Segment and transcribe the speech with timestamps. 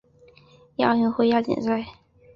[0.77, 1.85] 亚运会亚锦赛